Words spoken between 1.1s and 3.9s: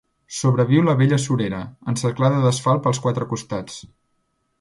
surera, encerclada d'asfalt pels quatre costats.